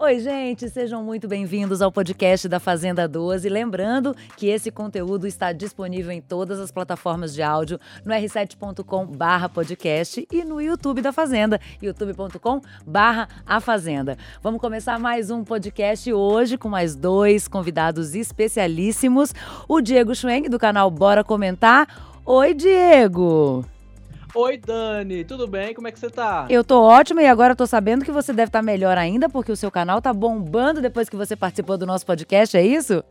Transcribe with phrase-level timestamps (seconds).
[0.00, 3.48] Oi, gente, sejam muito bem-vindos ao podcast da Fazenda 12.
[3.48, 10.44] Lembrando que esse conteúdo está disponível em todas as plataformas de áudio, no r7.com/podcast e
[10.44, 14.16] no YouTube da Fazenda, youtube.com/a Fazenda.
[14.40, 19.34] Vamos começar mais um podcast hoje com mais dois convidados especialíssimos,
[19.66, 21.88] o Diego Schwenk do canal Bora Comentar.
[22.24, 23.64] Oi, Diego.
[24.34, 25.74] Oi, Dani, tudo bem?
[25.74, 26.46] Como é que você tá?
[26.50, 29.50] Eu tô ótima e agora tô sabendo que você deve estar tá melhor ainda, porque
[29.50, 33.02] o seu canal tá bombando depois que você participou do nosso podcast, é isso?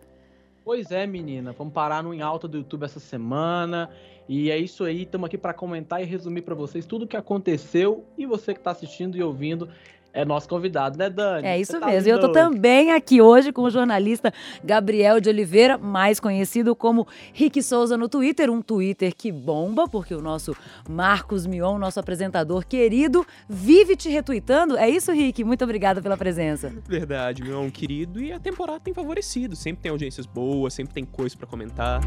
[0.63, 1.53] Pois é, menina.
[1.57, 3.89] Vamos parar no em alta do YouTube essa semana.
[4.29, 7.17] E é isso aí, estamos aqui para comentar e resumir para vocês tudo o que
[7.17, 9.69] aconteceu e você que está assistindo e ouvindo
[10.17, 11.47] é nosso convidado, né, Dani?
[11.47, 12.09] É isso tá mesmo.
[12.09, 17.61] Eu tô também aqui hoje com o jornalista Gabriel de Oliveira, mais conhecido como Rick
[17.61, 20.57] Souza no Twitter, um Twitter que bomba, porque o nosso
[20.89, 24.75] Marcos Mion, nosso apresentador querido, vive te retweetando.
[24.75, 25.43] É isso, Rick?
[25.43, 26.73] Muito obrigada pela presença.
[26.87, 28.19] Verdade, Mion, querido.
[28.19, 29.55] E a temporada tem favorecido.
[29.55, 32.01] Sempre tem audiências boas, sempre tem coisa para comentar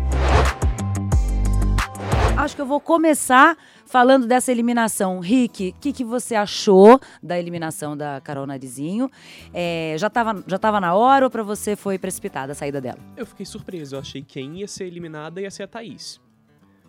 [2.45, 5.21] acho que eu vou começar falando dessa eliminação.
[5.21, 9.11] Rick, o que, que você achou da eliminação da Carol Narizinho?
[9.53, 12.99] É, já estava já tava na hora ou para você foi precipitada a saída dela?
[13.17, 13.97] Eu fiquei surpreso.
[13.97, 16.21] Eu achei que quem ia ser eliminada ia ser a Thaís.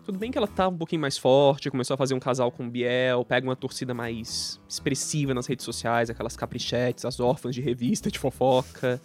[0.04, 2.66] Tudo bem que ela tá um pouquinho mais forte, começou a fazer um casal com
[2.66, 7.60] o Biel, pega uma torcida mais expressiva nas redes sociais, aquelas caprichetes, as órfãs de
[7.60, 9.00] revista de fofoca.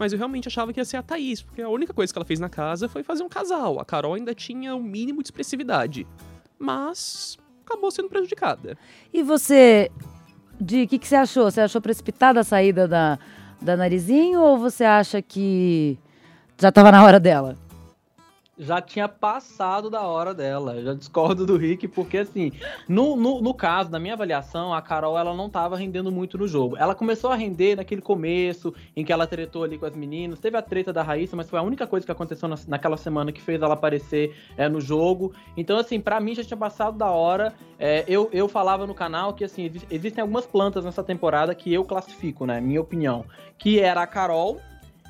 [0.00, 2.24] Mas eu realmente achava que ia ser a Thaís, porque a única coisa que ela
[2.24, 3.78] fez na casa foi fazer um casal.
[3.78, 6.06] A Carol ainda tinha o um mínimo de expressividade.
[6.58, 8.78] Mas acabou sendo prejudicada.
[9.12, 9.90] E você,
[10.58, 11.50] de o que, que você achou?
[11.50, 13.18] Você achou precipitada a saída da,
[13.60, 15.98] da Narizinho ou você acha que
[16.58, 17.58] já estava na hora dela?
[18.60, 20.76] Já tinha passado da hora dela.
[20.76, 22.52] Eu já discordo do Rick, porque assim,
[22.86, 26.46] no, no, no, caso, na minha avaliação, a Carol ela não tava rendendo muito no
[26.46, 26.76] jogo.
[26.76, 30.38] Ela começou a render naquele começo, em que ela tretou ali com as meninas.
[30.38, 33.32] Teve a treta da Raíssa, mas foi a única coisa que aconteceu na, naquela semana
[33.32, 35.32] que fez ela aparecer é, no jogo.
[35.56, 37.54] Então, assim, para mim já tinha passado da hora.
[37.78, 41.82] É, eu, eu falava no canal que assim, existem algumas plantas nessa temporada que eu
[41.82, 42.60] classifico, né?
[42.60, 43.24] Minha opinião.
[43.56, 44.60] Que era a Carol,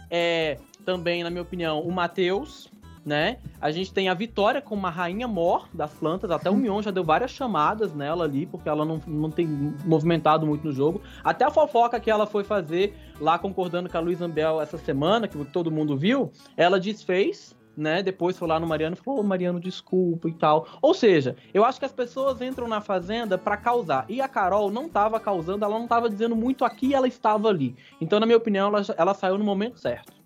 [0.08, 2.70] é, também, na minha opinião, o Matheus
[3.04, 3.38] né?
[3.60, 6.90] A gente tem a Vitória como uma rainha mor das plantas, até o Mion já
[6.90, 9.46] deu várias chamadas nela ali, porque ela não, não tem
[9.84, 11.00] movimentado muito no jogo.
[11.24, 15.28] Até a fofoca que ela foi fazer lá concordando com a Luiz Ambel essa semana,
[15.28, 18.02] que todo mundo viu, ela desfez, né?
[18.02, 20.66] Depois foi lá no Mariano e falou: oh, Mariano, desculpa e tal.
[20.82, 24.04] Ou seja, eu acho que as pessoas entram na fazenda para causar.
[24.08, 27.74] E a Carol não tava causando, ela não tava dizendo muito aqui, ela estava ali.
[28.00, 30.19] Então, na minha opinião, ela, ela saiu no momento certo.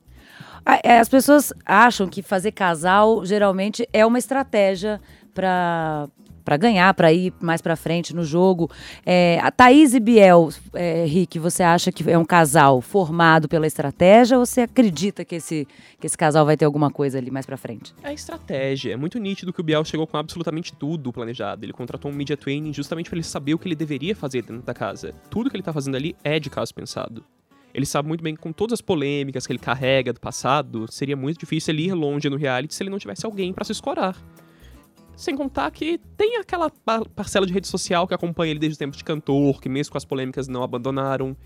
[0.83, 5.01] É, as pessoas acham que fazer casal geralmente é uma estratégia
[5.35, 6.09] para
[6.45, 8.71] para ganhar, para ir mais para frente no jogo.
[9.05, 13.67] É, a Thaís e Biel, é, Rick, você acha que é um casal formado pela
[13.67, 15.67] estratégia ou você acredita que esse,
[15.99, 17.95] que esse casal vai ter alguma coisa ali mais para frente?
[18.03, 18.93] É estratégia.
[18.93, 21.65] É muito nítido que o Biel chegou com absolutamente tudo planejado.
[21.65, 24.63] Ele contratou um media training justamente para ele saber o que ele deveria fazer dentro
[24.63, 25.15] da casa.
[25.31, 27.25] Tudo que ele tá fazendo ali é de caso pensado
[27.75, 31.17] ele sabe muito bem que com todas as polêmicas que ele carrega do passado, seria
[31.17, 34.17] muito difícil ele ir longe no reality se ele não tivesse alguém para se escorar.
[35.17, 36.71] Sem contar que tem aquela
[37.15, 39.99] parcela de rede social que acompanha ele desde o tempo de cantor, que mesmo com
[39.99, 41.37] as polêmicas não abandonaram.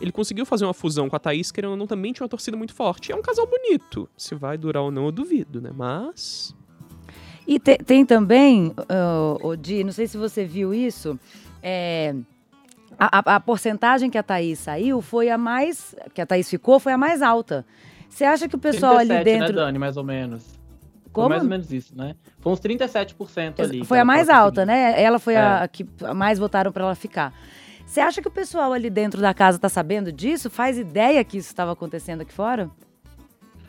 [0.00, 2.56] Ele conseguiu fazer uma fusão com a Thaís, querendo ou não, também tinha uma torcida
[2.56, 3.10] muito forte.
[3.10, 4.08] É um casal bonito.
[4.16, 5.70] Se vai durar ou não, eu duvido, né?
[5.74, 6.54] Mas.
[7.46, 11.18] E te, tem também, uh, Odi, não sei se você viu isso,
[11.62, 12.14] é,
[12.98, 15.94] a, a, porcentagem que a Thaís saiu foi a mais.
[16.12, 17.64] que a Thaís ficou foi a mais alta.
[18.08, 19.54] Você acha que o pessoal 37, ali né, dentro.
[19.54, 20.58] Né, Dani, mais ou menos.
[21.12, 21.28] Como?
[21.28, 22.16] Foi mais ou menos isso, né?
[22.40, 23.84] Foi uns 37% ali.
[23.84, 25.00] Foi a mais alta, né?
[25.00, 25.40] Ela foi é.
[25.40, 27.32] a que mais votaram para ela ficar.
[27.86, 30.50] Você acha que o pessoal ali dentro da casa tá sabendo disso?
[30.50, 32.70] Faz ideia que isso estava acontecendo aqui fora?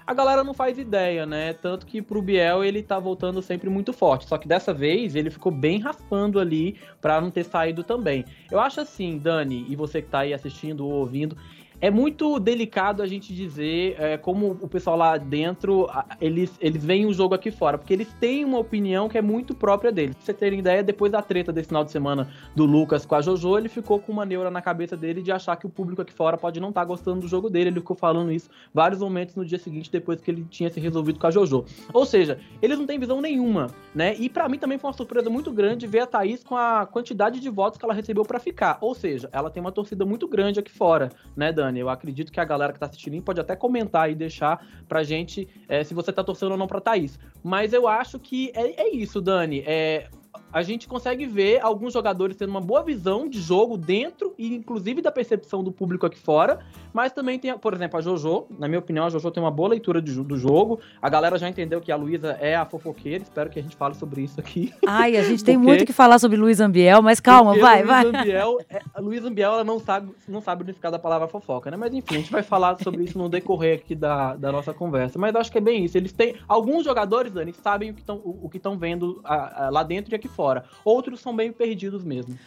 [0.10, 1.54] A galera não faz ideia, né?
[1.54, 4.28] Tanto que pro Biel ele tá voltando sempre muito forte.
[4.28, 8.26] Só que dessa vez ele ficou bem raspando ali para não ter saído também.
[8.50, 11.38] Eu acho assim, Dani, e você que tá aí assistindo ou ouvindo,
[11.82, 15.88] é muito delicado a gente dizer é, como o pessoal lá dentro,
[16.20, 19.56] eles, eles veem o jogo aqui fora, porque eles têm uma opinião que é muito
[19.56, 20.16] própria deles.
[20.16, 23.22] Pra você terem ideia, depois da treta desse final de semana do Lucas com a
[23.22, 26.14] Jojo, ele ficou com uma neura na cabeça dele de achar que o público aqui
[26.14, 27.70] fora pode não estar tá gostando do jogo dele.
[27.70, 31.20] Ele ficou falando isso vários momentos no dia seguinte, depois que ele tinha se resolvido
[31.20, 31.64] com a Jojo.
[31.94, 34.16] Ou seja, eles não têm visão nenhuma, né?
[34.18, 37.40] E para mim também foi uma surpresa muito grande ver a Thaís com a quantidade
[37.40, 38.78] de votos que ela recebeu para ficar.
[38.82, 41.69] Ou seja, ela tem uma torcida muito grande aqui fora, né, Dani?
[41.78, 45.48] Eu acredito que a galera que tá assistindo pode até comentar e deixar pra gente
[45.68, 47.20] é, se você tá torcendo ou não pra Thaís.
[47.44, 49.64] Mas eu acho que é, é isso, Dani.
[49.66, 50.08] É,
[50.52, 55.02] a gente consegue ver alguns jogadores tendo uma boa visão de jogo dentro e inclusive
[55.02, 56.60] da percepção do público aqui fora,
[56.94, 59.70] mas também tem, por exemplo, a JoJo, na minha opinião, a JoJo tem uma boa
[59.70, 60.80] leitura de, do jogo.
[61.02, 63.96] A galera já entendeu que a Luísa é a fofoqueira, espero que a gente fale
[63.96, 64.74] sobre isso aqui.
[64.88, 68.06] Ai, a gente tem muito que falar sobre Luiz Ambiel, mas calma, vai, vai.
[68.06, 71.70] Ambiel, é, a Luísa Ambiel, ela não sabe, não sabe o significado da palavra fofoca,
[71.70, 71.78] né?
[71.78, 75.20] Mas enfim, a gente vai falar sobre isso no decorrer aqui da, da nossa conversa.
[75.20, 75.98] Mas acho que é bem isso.
[75.98, 76.36] Eles têm.
[76.48, 80.14] Alguns jogadores, Dani, sabem o que estão o, o que vendo a, a, lá dentro
[80.14, 80.64] e aqui fora.
[80.86, 82.38] Outros são meio perdidos mesmo.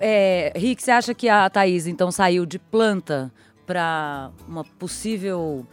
[0.00, 3.32] É, Rick, você acha que a Thaís então saiu de planta
[3.66, 5.66] para uma possível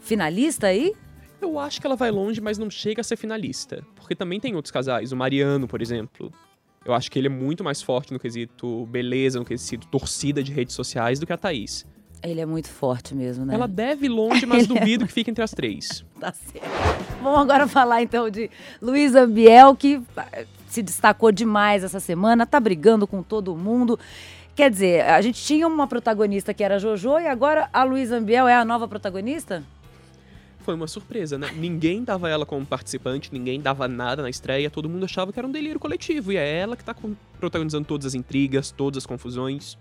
[0.00, 0.92] finalista aí?
[1.40, 3.84] Eu acho que ela vai longe, mas não chega a ser finalista.
[3.96, 5.10] Porque também tem outros casais.
[5.12, 6.32] O Mariano, por exemplo.
[6.84, 10.52] Eu acho que ele é muito mais forte no quesito beleza, no quesito torcida de
[10.52, 11.86] redes sociais do que a Thaís.
[12.22, 13.54] Ele é muito forte mesmo, né?
[13.54, 16.04] Ela deve longe, mas duvido que fique entre as três.
[16.20, 16.68] tá certo.
[17.20, 18.48] Vamos agora falar então de
[18.80, 20.00] Luiz Ambiel, que
[20.68, 23.98] se destacou demais essa semana, tá brigando com todo mundo.
[24.54, 28.18] Quer dizer, a gente tinha uma protagonista que era a Jojo e agora a Luísa
[28.18, 29.64] Ambiel é a nova protagonista?
[30.60, 31.50] Foi uma surpresa, né?
[31.56, 35.48] Ninguém dava ela como participante, ninguém dava nada na estreia, todo mundo achava que era
[35.48, 36.94] um delírio coletivo e é ela que tá
[37.40, 39.76] protagonizando todas as intrigas, todas as confusões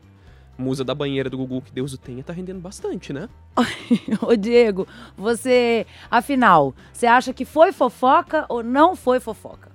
[0.57, 3.27] musa da banheira do Gugu, que Deus o tenha, tá rendendo bastante, né?
[4.21, 4.87] Ô Diego,
[5.17, 9.71] você, afinal, você acha que foi fofoca ou não foi fofoca?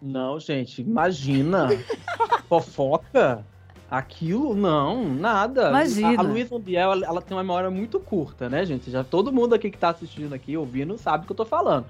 [0.00, 1.68] Não, gente, imagina.
[2.48, 3.44] fofoca?
[3.90, 5.70] Aquilo, não, nada.
[5.70, 6.16] Imagina.
[6.16, 8.90] A, a Luísa Biel, ela, ela, tem uma memória muito curta, né, gente?
[8.90, 11.86] Já todo mundo aqui que tá assistindo aqui, ouvindo, sabe o que eu tô falando.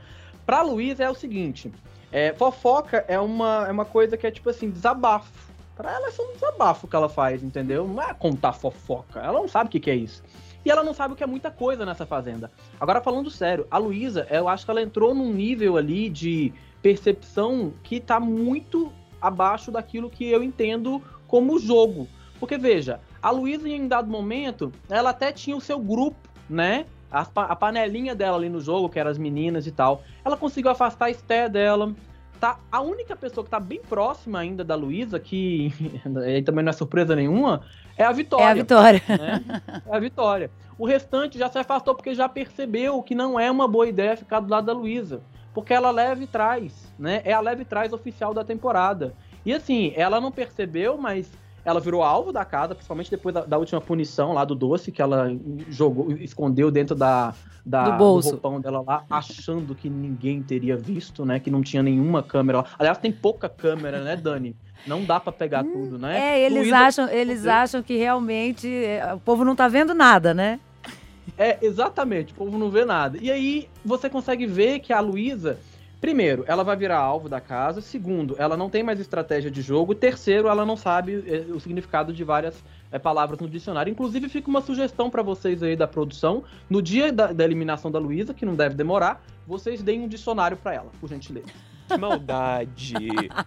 [0.47, 1.73] Pra Luísa é o seguinte,
[2.11, 5.31] é, fofoca é uma, é uma coisa que é tipo assim, desabafo.
[5.79, 7.87] Pra ela é só um desabafo que ela faz, entendeu?
[7.87, 9.21] Não é contar fofoca.
[9.21, 10.25] Ela não sabe o que, que é isso.
[10.65, 12.51] E ela não sabe o que é muita coisa nessa fazenda.
[12.81, 16.53] Agora, falando sério, a Luísa, eu acho que ela entrou num nível ali de
[16.83, 22.09] percepção que tá muito abaixo daquilo que eu entendo como jogo.
[22.41, 26.87] Porque, veja, a Luísa, em dado momento, ela até tinha o seu grupo, né?
[27.09, 30.03] A, a panelinha dela ali no jogo, que eram as meninas e tal.
[30.25, 31.95] Ela conseguiu afastar a Esté dela,
[32.39, 35.73] tá a única pessoa que tá bem próxima ainda da Luísa, que
[36.45, 37.63] também não é surpresa nenhuma,
[37.99, 38.45] é a Vitória.
[38.45, 39.03] É a Vitória.
[39.09, 39.45] Né?
[39.87, 40.51] É a Vitória.
[40.79, 44.39] O restante já se afastou porque já percebeu que não é uma boa ideia ficar
[44.39, 45.21] do lado da Luísa.
[45.53, 47.21] Porque ela leve trás, né?
[47.25, 49.15] É a leve trás oficial da temporada.
[49.45, 51.29] E assim, ela não percebeu, mas
[51.69, 55.03] ela virou alvo da casa, principalmente depois da, da, última punição lá do doce, que
[55.03, 55.31] ela
[55.69, 57.35] jogou, escondeu dentro da,
[57.65, 58.31] da do, bolso.
[58.31, 61.39] do roupão dela lá, achando que ninguém teria visto, né?
[61.39, 62.65] Que não tinha nenhuma câmera.
[62.79, 64.57] Aliás, tem pouca câmera, né, Dani?
[64.87, 66.19] Não dá para pegar hum, tudo, né?
[66.19, 70.59] É, eles acham, eles acham que realmente é, o povo não tá vendo nada, né?
[71.37, 73.19] É, exatamente, o povo não vê nada.
[73.21, 75.59] E aí você consegue ver que a Luísa
[76.01, 77.81] Primeiro, ela vai virar alvo da casa.
[77.81, 79.95] Segundo, ela não tem mais estratégia de jogo.
[79.95, 82.63] Terceiro, ela não sabe eh, o significado de várias
[82.93, 83.91] é, palavras no dicionário.
[83.91, 86.45] Inclusive, fica uma sugestão para vocês aí da produção.
[86.71, 90.57] No dia da, da eliminação da Luísa, que não deve demorar, vocês deem um dicionário
[90.57, 91.49] para ela, por gentileza.
[91.89, 92.95] Que maldade!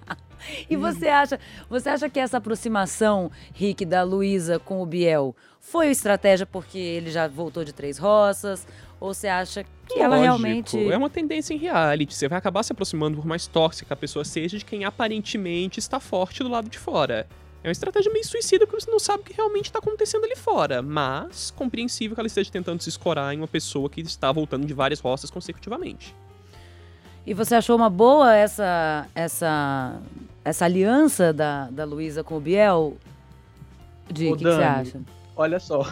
[0.70, 1.40] e você acha,
[1.70, 7.12] você acha que essa aproximação, Rick, da Luísa com o Biel foi estratégia porque ele
[7.12, 8.68] já voltou de três roças?
[9.00, 10.04] Ou você acha que Lógico.
[10.04, 10.92] ela realmente.
[10.92, 12.14] É uma tendência em reality.
[12.14, 16.00] Você vai acabar se aproximando por mais tóxica a pessoa seja de quem aparentemente está
[16.00, 17.28] forte do lado de fora.
[17.64, 20.36] É uma estratégia meio suicida porque você não sabe o que realmente está acontecendo ali
[20.36, 20.82] fora.
[20.82, 24.74] Mas compreensível que ela esteja tentando se escorar em uma pessoa que está voltando de
[24.74, 26.16] várias roças consecutivamente.
[27.26, 30.00] E você achou uma boa essa essa
[30.44, 32.98] essa aliança da, da Luísa com o Biel?
[34.10, 35.02] De o que, que você acha?
[35.36, 35.88] Olha só,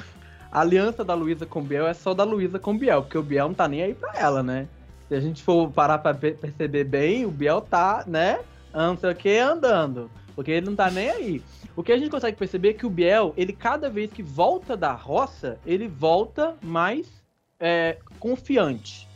[0.52, 3.18] a aliança da Luísa com o Biel é só da Luísa com o Biel, porque
[3.18, 4.68] o Biel não tá nem aí pra ela, né?
[5.08, 8.40] Se a gente for parar pra perceber bem, o Biel tá, né?
[8.74, 10.10] Não sei o que, andando.
[10.36, 11.44] Porque ele não tá nem aí.
[11.76, 14.76] O que a gente consegue perceber é que o Biel, ele cada vez que volta
[14.76, 17.08] da roça, ele volta mais
[17.60, 19.09] é, confiante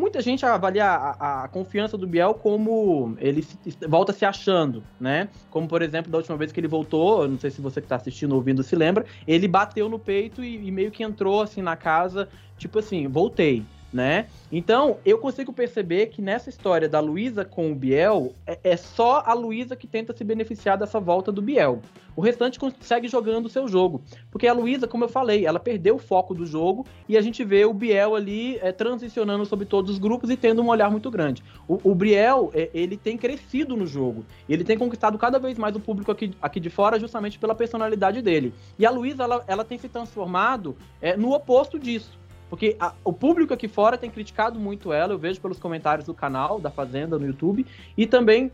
[0.00, 5.28] muita gente avalia a, a, confiança do Biel como ele se, volta se achando, né?
[5.50, 7.96] Como, por exemplo, da última vez que ele voltou, não sei se você que tá
[7.96, 11.60] assistindo ou ouvindo se lembra, ele bateu no peito e, e meio que entrou assim
[11.60, 14.26] na casa, tipo assim, voltei né?
[14.52, 19.22] Então, eu consigo perceber que nessa história da Luísa com o Biel, é, é só
[19.26, 21.80] a Luísa que tenta se beneficiar dessa volta do Biel.
[22.16, 24.02] O restante consegue jogando o seu jogo.
[24.30, 27.42] Porque a Luísa, como eu falei, ela perdeu o foco do jogo e a gente
[27.44, 31.10] vê o Biel ali é, transicionando sobre todos os grupos e tendo um olhar muito
[31.10, 31.42] grande.
[31.66, 34.24] O, o Biel, é, ele tem crescido no jogo.
[34.48, 38.20] Ele tem conquistado cada vez mais o público aqui, aqui de fora justamente pela personalidade
[38.20, 38.52] dele.
[38.78, 42.20] E a Luísa, ela, ela tem se transformado é, no oposto disso.
[42.50, 46.12] Porque a, o público aqui fora tem criticado muito ela, eu vejo pelos comentários do
[46.12, 47.64] canal da Fazenda no YouTube,
[47.96, 48.50] e também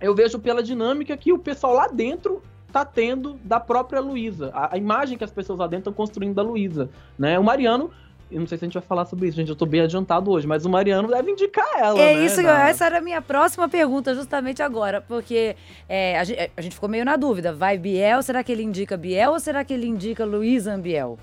[0.00, 4.50] eu vejo pela dinâmica que o pessoal lá dentro tá tendo da própria Luísa.
[4.54, 7.38] A, a, imagem que as pessoas lá dentro estão construindo da Luísa, né?
[7.38, 7.90] O Mariano
[8.30, 9.48] eu não sei se a gente vai falar sobre isso, gente.
[9.48, 12.00] Eu tô bem adiantado hoje, mas o Mariano deve indicar ela.
[12.00, 15.00] É né, isso, essa era a minha próxima pergunta, justamente agora.
[15.00, 15.56] Porque
[15.88, 17.52] é, a, gente, a, gente, ficou meio na dúvida.
[17.52, 18.22] Vai Biel?
[18.22, 21.18] Será que ele indica Biel ou será que ele indica Luísa Ambiel?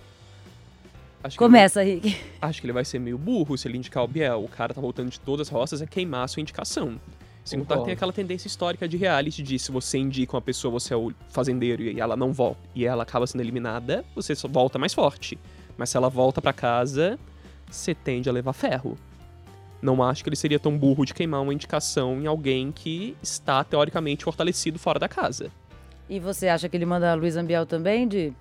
[1.24, 2.18] Acho Começa, ele, Rick.
[2.42, 4.44] Acho que ele vai ser meio burro se ele indicar o Biel.
[4.44, 7.00] O cara tá voltando de todas as roças, é queimar a sua indicação.
[7.44, 10.70] Sem contar que tem aquela tendência histórica de reality de se você indica uma pessoa,
[10.70, 14.50] você é o fazendeiro e ela não volta e ela acaba sendo eliminada, você só
[14.50, 15.40] volta mais forte.
[15.78, 17.18] Mas se ela volta para casa,
[17.70, 18.98] você tende a levar ferro.
[19.82, 23.64] Não acho que ele seria tão burro de queimar uma indicação em alguém que está
[23.64, 25.50] teoricamente fortalecido fora da casa.
[26.10, 28.34] E você acha que ele manda Luiz Ambiel também, de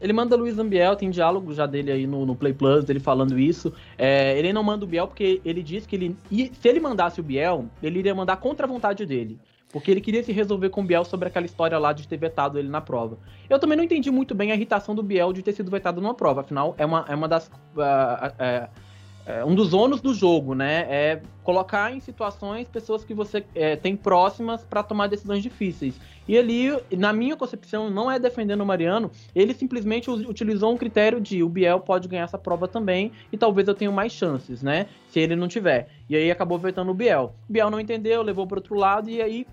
[0.00, 3.38] ele manda Luiz Ambiel, tem diálogo já dele aí no, no Play Plus, dele falando
[3.38, 3.72] isso.
[3.96, 6.16] É, ele não manda o Biel porque ele disse que ele.
[6.30, 9.38] Se ele mandasse o Biel, ele iria mandar contra a vontade dele.
[9.70, 12.58] Porque ele queria se resolver com o Biel sobre aquela história lá de ter vetado
[12.58, 13.18] ele na prova.
[13.50, 16.14] Eu também não entendi muito bem a irritação do Biel de ter sido vetado numa
[16.14, 16.40] prova.
[16.40, 17.48] Afinal, é uma, é uma das.
[17.48, 18.87] Uh, uh,
[19.28, 20.86] é, um dos ônus do jogo, né?
[20.88, 26.00] É colocar em situações pessoas que você é, tem próximas para tomar decisões difíceis.
[26.26, 31.20] E ali, na minha concepção, não é defendendo o Mariano, ele simplesmente utilizou um critério
[31.20, 34.86] de o Biel pode ganhar essa prova também e talvez eu tenha mais chances, né?
[35.10, 35.90] Se ele não tiver.
[36.08, 37.34] E aí acabou vetando o Biel.
[37.46, 39.46] O Biel não entendeu, levou para outro lado e aí,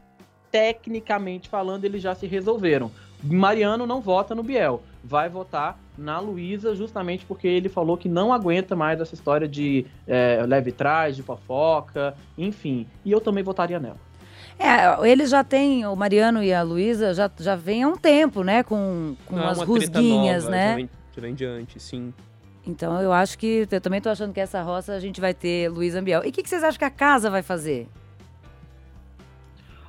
[0.50, 2.89] tecnicamente falando, eles já se resolveram.
[3.22, 8.34] Mariano não vota no Biel, vai votar na Luísa, justamente porque ele falou que não
[8.34, 12.88] aguenta mais essa história de é, leve trás, de fofoca, enfim.
[13.04, 13.98] E eu também votaria nela.
[14.58, 18.44] É, eles já têm, o Mariano e a Luísa já, já vem há um tempo,
[18.44, 18.64] né?
[18.64, 20.70] Com, com não, umas rusguinhas, nova, né?
[20.70, 22.14] Já vem, já vem diante, sim.
[22.66, 23.68] Então eu acho que.
[23.70, 26.24] Eu também tô achando que essa roça a gente vai ter Luísa Ambiel.
[26.24, 27.88] E o que, que vocês acham que a casa vai fazer?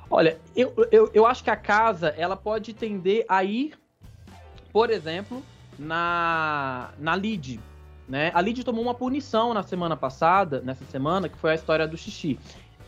[0.09, 3.73] Olha, eu, eu, eu acho que a casa ela pode tender a ir,
[4.71, 5.43] por exemplo,
[5.77, 7.59] na, na Lid.
[8.07, 8.31] Né?
[8.33, 11.97] A Lid tomou uma punição na semana passada, nessa semana, que foi a história do
[11.97, 12.39] xixi.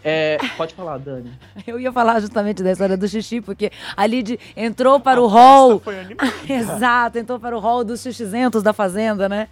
[0.03, 1.31] É, pode falar, Dani.
[1.67, 5.27] Eu ia falar justamente da história do xixi, porque a Lid entrou para a o
[5.27, 5.79] hall.
[5.79, 5.95] Foi
[6.47, 9.49] Exato, entrou para o hall dos xixizentos da Fazenda, né?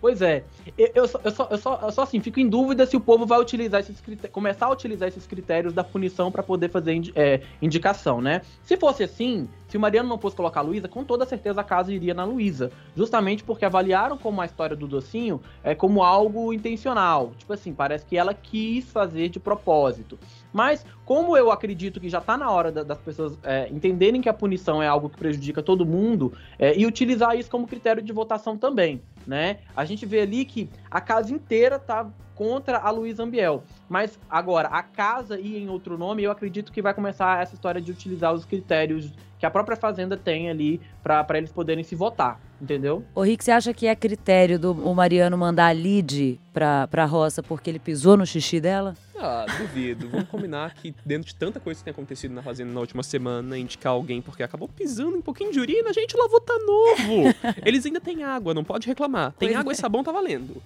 [0.00, 0.44] Pois é.
[0.76, 3.00] Eu, eu, só, eu, só, eu, só, eu só assim, fico em dúvida se o
[3.00, 6.94] povo vai utilizar esses critérios, começar a utilizar esses critérios da punição para poder fazer
[6.94, 8.42] indi é, indicação, né?
[8.62, 11.64] Se fosse assim, se o Mariano não fosse colocar a Luísa, com toda certeza a
[11.64, 12.70] casa iria na Luísa.
[12.94, 17.32] Justamente porque avaliaram como a história do docinho é como algo intencional.
[17.36, 20.18] Tipo assim, parece que ela quis fazer de propósito.
[20.56, 24.28] Mas, como eu acredito que já está na hora da, das pessoas é, entenderem que
[24.30, 28.10] a punição é algo que prejudica todo mundo é, e utilizar isso como critério de
[28.10, 29.58] votação também né?
[29.76, 33.64] A gente vê ali que a casa inteira tá contra a Luísa Ambiel.
[33.88, 37.80] Mas agora, a casa e em outro nome, eu acredito que vai começar essa história
[37.80, 42.40] de utilizar os critérios que a própria Fazenda tem ali para eles poderem se votar,
[42.60, 43.04] entendeu?
[43.14, 47.04] O Rick, você acha que é critério do o Mariano mandar a Lid pra, pra
[47.04, 48.94] roça porque ele pisou no xixi dela?
[49.18, 50.08] Ah, duvido.
[50.08, 53.56] Vamos combinar que dentro de tanta coisa que tem acontecido na Fazenda na última semana,
[53.56, 57.34] indicar alguém porque acabou pisando um pouquinho de urina, a gente lá votar novo.
[57.64, 59.32] Eles ainda têm água, não pode reclamar.
[59.38, 59.74] Tem pois água é.
[59.74, 60.62] e sabão, tá valendo.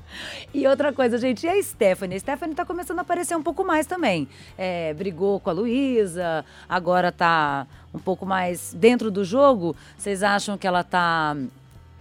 [0.53, 2.17] E outra coisa, gente, e a Stephanie?
[2.17, 4.29] A Stephanie tá começando a aparecer um pouco mais também.
[4.59, 9.77] É, brigou com a Luísa, agora tá um pouco mais dentro do jogo.
[9.97, 11.37] Vocês acham que ela tá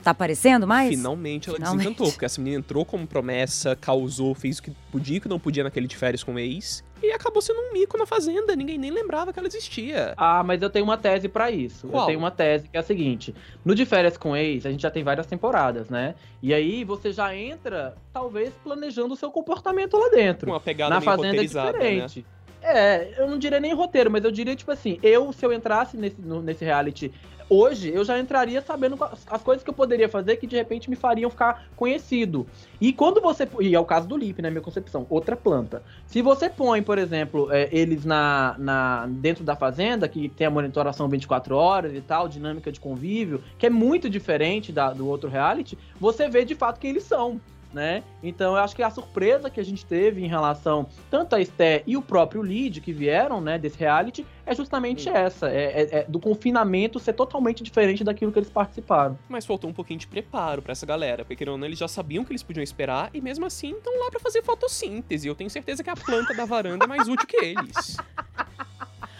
[0.03, 0.89] Tá aparecendo mais?
[0.89, 1.83] Finalmente ela Finalmente.
[1.83, 5.27] desencantou, porque essa menina entrou como promessa, causou, fez o que podia e o que
[5.27, 6.83] não podia naquele de férias com o ex.
[7.01, 10.13] E acabou sendo um mico na fazenda, ninguém nem lembrava que ela existia.
[10.17, 11.87] Ah, mas eu tenho uma tese para isso.
[11.87, 12.03] Qual?
[12.03, 14.81] Eu tenho uma tese que é a seguinte: no de férias com ex, a gente
[14.81, 16.15] já tem várias temporadas, né?
[16.41, 20.47] E aí você já entra, talvez, planejando o seu comportamento lá dentro.
[20.47, 21.43] Com uma pegada na fazenda é né?
[21.43, 22.19] diferente.
[22.19, 22.39] Né?
[22.61, 25.95] É, eu não diria nem roteiro, mas eu diria, tipo assim, eu, se eu entrasse
[25.95, 27.11] nesse, no, nesse reality
[27.49, 30.95] hoje, eu já entraria sabendo as coisas que eu poderia fazer que de repente me
[30.95, 32.47] fariam ficar conhecido.
[32.79, 33.47] E quando você.
[33.59, 34.49] E é o caso do Lip, né?
[34.49, 35.83] Minha concepção, outra planta.
[36.05, 40.51] Se você põe, por exemplo, é, eles na, na dentro da fazenda, que tem a
[40.51, 45.29] monitoração 24 horas e tal, dinâmica de convívio, que é muito diferente da, do outro
[45.29, 47.41] reality, você vê de fato quem eles são
[47.73, 48.03] né?
[48.21, 51.83] Então eu acho que a surpresa que a gente teve em relação tanto a Esté
[51.85, 55.09] e o próprio Lead que vieram, né, desse reality, é justamente Sim.
[55.11, 59.17] essa, é, é, é, do confinamento ser totalmente diferente daquilo que eles participaram.
[59.27, 62.31] Mas faltou um pouquinho de preparo para essa galera, porque não, eles já sabiam que
[62.31, 65.27] eles podiam esperar e mesmo assim estão lá para fazer fotossíntese.
[65.27, 67.97] Eu tenho certeza que a planta da varanda é mais útil que eles.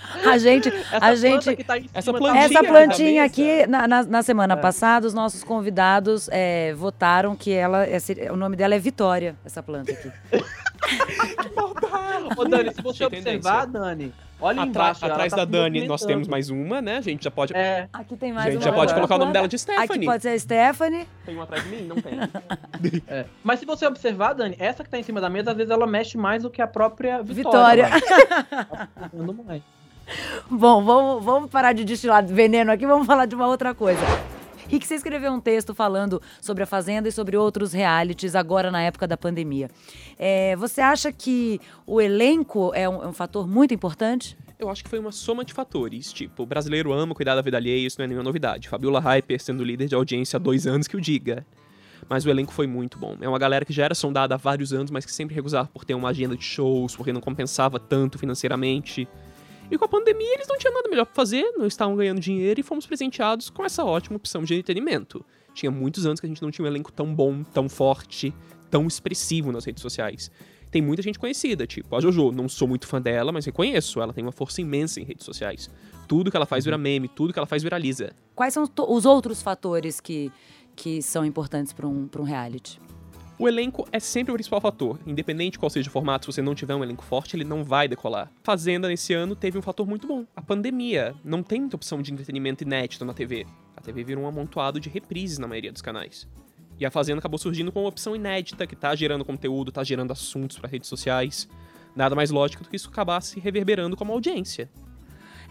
[0.25, 4.57] A gente, a gente, tá essa plantinha, essa plantinha aqui na, na, na semana é.
[4.57, 9.61] passada, os nossos convidados é, votaram que ela, esse, o nome dela é Vitória, essa
[9.61, 10.11] planta aqui.
[12.35, 15.05] Ô, Dani, se você observar, Dani, Olha Atra- embaixo.
[15.05, 16.97] atrás tá da Dani, nós temos mais uma, né?
[16.97, 17.53] A gente já pode.
[17.53, 18.71] É, Aqui tem a mais gente uma.
[18.71, 20.05] já pode colocar o nome dela de Aqui Stephanie.
[20.05, 21.07] pode ser a Stephanie.
[21.25, 21.81] Tem uma atrás de mim?
[21.87, 22.13] Não tem.
[23.07, 23.25] é.
[23.43, 25.85] Mas se você observar, Dani, essa que tá em cima da mesa, às vezes ela
[25.85, 27.87] mexe mais do que a própria Vitória.
[27.89, 28.01] Vitória.
[28.49, 29.61] Tá mais.
[30.49, 34.01] Bom, vamos, vamos parar de destilar veneno aqui, vamos falar de uma outra coisa.
[34.69, 38.81] Rick, você escreveu um texto falando sobre a Fazenda e sobre outros realities agora na
[38.81, 39.67] época da pandemia.
[40.17, 44.37] É, você acha que o elenco é um, é um fator muito importante?
[44.59, 46.13] Eu acho que foi uma soma de fatores.
[46.13, 48.69] Tipo, o brasileiro ama cuidar da vida alheia, isso não é nenhuma novidade.
[48.69, 51.43] Fabiola Hyper sendo líder de audiência há dois anos que o diga.
[52.07, 53.15] Mas o elenco foi muito bom.
[53.21, 55.83] É uma galera que já era sondada há vários anos, mas que sempre recusava por
[55.83, 59.07] ter uma agenda de shows, porque não compensava tanto financeiramente.
[59.71, 62.59] E com a pandemia eles não tinham nada melhor pra fazer, não estavam ganhando dinheiro
[62.59, 65.23] e fomos presenteados com essa ótima opção de entretenimento.
[65.53, 68.33] Tinha muitos anos que a gente não tinha um elenco tão bom, tão forte,
[68.69, 70.31] tão expressivo nas redes sociais.
[70.71, 72.31] Tem muita gente conhecida, tipo a Jojo.
[72.31, 73.99] Não sou muito fã dela, mas reconheço.
[74.01, 75.69] Ela tem uma força imensa em redes sociais.
[76.07, 78.11] Tudo que ela faz vira meme, tudo que ela faz viraliza.
[78.35, 80.31] Quais são os outros fatores que,
[80.75, 82.79] que são importantes para um, pra um reality?
[83.41, 84.99] O elenco é sempre o principal fator.
[85.07, 87.87] Independente qual seja o formato, se você não tiver um elenco forte, ele não vai
[87.87, 88.29] decolar.
[88.43, 90.25] Fazenda, nesse ano, teve um fator muito bom.
[90.35, 91.15] A pandemia.
[91.23, 93.47] Não tem muita opção de entretenimento inédito na TV.
[93.77, 96.27] A TV virou um amontoado de reprises na maioria dos canais.
[96.77, 100.11] E a Fazenda acabou surgindo com uma opção inédita, que tá gerando conteúdo, tá gerando
[100.11, 101.47] assuntos para redes sociais.
[101.95, 104.69] Nada mais lógico do que isso acabasse reverberando como audiência.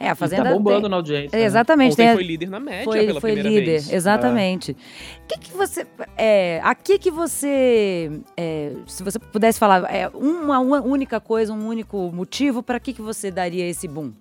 [0.00, 0.44] É, a E Fazenda.
[0.44, 1.36] tá bombando tem- na audiência.
[1.36, 1.46] É, né?
[1.46, 1.92] Exatamente.
[1.92, 3.92] Ontem tem foi líder na média foi, pela foi primeira líder, vez.
[3.92, 4.72] exatamente.
[4.72, 5.86] O que, que você.
[6.16, 8.20] É, aqui que você.
[8.36, 12.92] é, se você pudesse falar é, uma, uma única coisa, um único motivo, para que,
[12.92, 14.12] que você daria esse boom?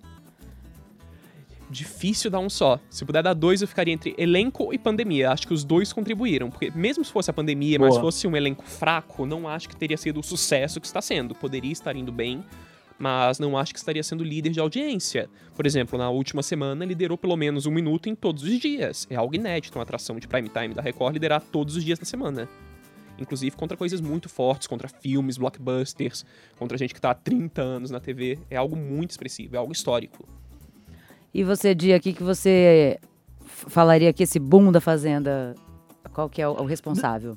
[1.70, 2.80] difícil dar um só.
[2.88, 5.30] Se puder dar dois, eu ficaria entre elenco e pandemia.
[5.30, 8.00] Acho que os dois contribuíram, porque mesmo se fosse a pandemia, mas Boa.
[8.00, 11.34] fosse um elenco fraco, não acho que teria sido o sucesso que está sendo.
[11.34, 12.42] Poderia estar indo bem,
[12.98, 15.30] mas não acho que estaria sendo líder de audiência.
[15.54, 19.06] Por exemplo, na última semana liderou pelo menos um minuto em todos os dias.
[19.08, 22.04] É algo inédito uma atração de prime time da Record liderar todos os dias da
[22.04, 22.48] semana.
[23.18, 26.24] Inclusive contra coisas muito fortes, contra filmes, blockbusters,
[26.56, 28.38] contra gente que tá há 30 anos na TV.
[28.50, 30.26] É algo muito expressivo, é algo histórico.
[31.32, 32.98] E você, Dia, aqui que você
[33.44, 35.54] falaria que esse boom da Fazenda,
[36.12, 37.36] qual que é o responsável?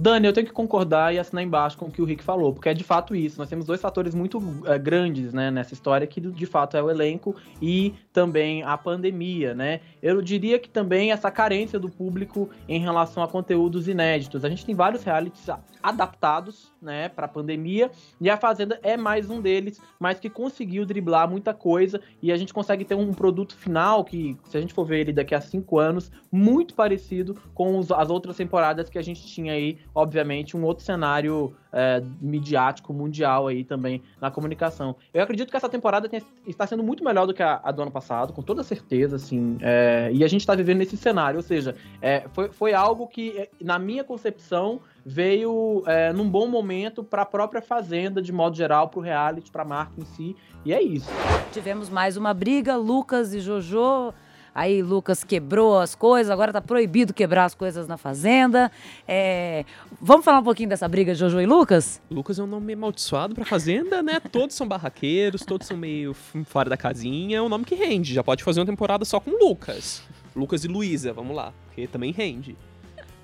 [0.00, 2.70] Dani, eu tenho que concordar e assinar embaixo com o que o Rick falou, porque
[2.70, 3.38] é de fato isso.
[3.38, 6.88] Nós temos dois fatores muito eh, grandes né, nessa história, que de fato é o
[6.88, 9.80] elenco e também a pandemia, né?
[10.02, 14.42] Eu diria que também essa carência do público em relação a conteúdos inéditos.
[14.42, 15.46] A gente tem vários realities
[15.82, 20.86] adaptados, né, para a pandemia, e a Fazenda é mais um deles, mas que conseguiu
[20.86, 24.72] driblar muita coisa e a gente consegue ter um produto final que, se a gente
[24.72, 28.98] for ver ele daqui a cinco anos, muito parecido com os- as outras temporadas que
[28.98, 34.96] a gente tinha aí, obviamente, um outro cenário é, midiático mundial aí também na comunicação.
[35.14, 37.82] Eu acredito que essa temporada tem- está sendo muito melhor do que a, a do
[37.82, 41.42] ano passado, com toda certeza, assim, é, e a gente está vivendo nesse cenário, ou
[41.42, 47.02] seja, é, foi, foi algo que, é, na minha concepção, veio é, num bom momento
[47.02, 50.36] para a própria Fazenda, de modo geral, para o reality, para a marca em si,
[50.64, 51.08] e é isso.
[51.52, 54.12] Tivemos mais uma briga, Lucas e Jojo.
[54.54, 58.70] Aí Lucas quebrou as coisas, agora tá proibido quebrar as coisas na Fazenda.
[59.06, 59.64] É,
[60.00, 62.00] Vamos falar um pouquinho dessa briga de Jojo e Lucas?
[62.10, 64.18] Lucas é um nome amaldiçoado pra fazenda, né?
[64.32, 67.36] Todos são barraqueiros, todos são meio fora da casinha.
[67.36, 68.14] É um nome que rende.
[68.14, 70.02] Já pode fazer uma temporada só com Lucas.
[70.34, 72.56] Lucas e Luísa, vamos lá, porque também rende.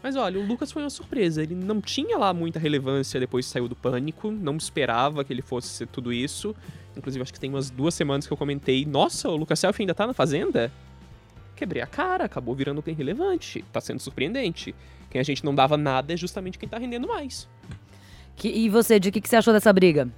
[0.02, 1.42] Mas olha, o Lucas foi uma surpresa.
[1.42, 4.30] Ele não tinha lá muita relevância depois que saiu do pânico.
[4.30, 6.54] Não esperava que ele fosse ser tudo isso.
[6.96, 9.94] Inclusive, acho que tem umas duas semanas que eu comentei: Nossa, o Lucas Selfie ainda
[9.94, 10.70] tá na fazenda?
[11.56, 13.64] Quebrei a cara, acabou virando bem relevante.
[13.72, 14.74] Tá sendo surpreendente.
[15.10, 17.48] Quem a gente não dava nada é justamente quem tá rendendo mais.
[18.36, 20.08] Que- e você, de que, que você achou dessa briga?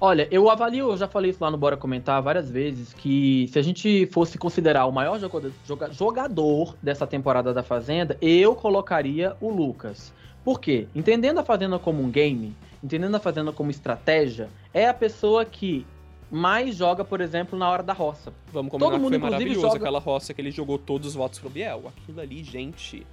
[0.00, 3.56] Olha, eu avalio, eu já falei isso lá no Bora Comentar várias vezes, que se
[3.58, 9.36] a gente fosse considerar o maior jogador, joga- jogador dessa temporada da Fazenda, eu colocaria
[9.40, 10.12] o Lucas.
[10.44, 10.88] Por quê?
[10.92, 12.52] Entendendo a Fazenda como um game,
[12.82, 15.86] entendendo a Fazenda como estratégia, é a pessoa que
[16.32, 18.32] mais joga, por exemplo, na hora da roça.
[18.50, 21.08] Vamos combinar Todo que mundo, foi inclusive, maravilhoso joga- aquela roça que ele jogou todos
[21.08, 21.82] os votos pro Biel.
[21.94, 23.06] Aquilo ali, gente.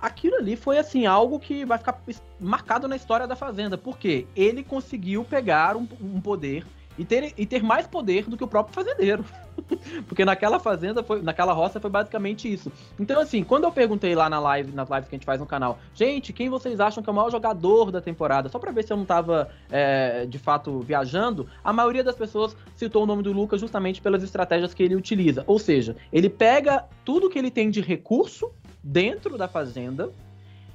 [0.00, 1.98] Aquilo ali foi assim algo que vai ficar
[2.38, 6.66] marcado na história da Fazenda, porque ele conseguiu pegar um, um poder
[6.98, 9.24] e ter, e ter mais poder do que o próprio fazendeiro.
[10.06, 12.72] porque naquela fazenda, foi, naquela roça foi basicamente isso.
[12.98, 15.46] Então, assim, quando eu perguntei lá na live, nas lives que a gente faz no
[15.46, 18.48] canal, gente, quem vocês acham que é o maior jogador da temporada?
[18.48, 22.56] Só pra ver se eu não tava é, de fato viajando, a maioria das pessoas
[22.76, 25.44] citou o nome do Lucas justamente pelas estratégias que ele utiliza.
[25.46, 28.50] Ou seja, ele pega tudo que ele tem de recurso
[28.82, 30.10] dentro da fazenda,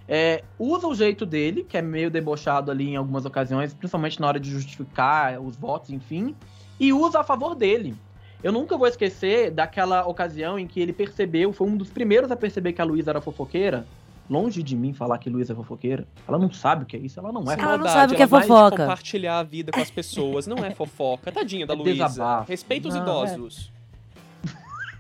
[0.07, 4.27] é, usa o jeito dele, que é meio debochado ali em algumas ocasiões, principalmente na
[4.27, 6.35] hora de justificar os votos, enfim,
[6.79, 7.95] e usa a favor dele.
[8.43, 12.35] Eu nunca vou esquecer daquela ocasião em que ele percebeu, foi um dos primeiros a
[12.35, 13.85] perceber que a Luísa era fofoqueira.
[14.29, 16.05] Longe de mim falar que Luísa é fofoqueira.
[16.27, 17.53] Ela não sabe o que é isso, ela não é.
[17.57, 18.77] Ela não sabe o que é ela vai fofoca.
[18.77, 21.31] compartilhar a vida com as pessoas, não é fofoca.
[21.31, 22.41] Tadinha da É Luísa.
[22.41, 23.71] Respeita os Não, idosos.